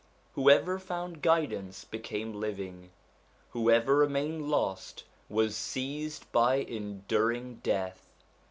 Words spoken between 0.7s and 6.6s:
found guidance became living, whoever remained lost was seized by